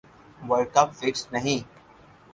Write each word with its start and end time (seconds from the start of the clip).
world 0.47 0.67
Cup 0.75 0.89
fixed 0.99 1.25
نہی 1.33 1.55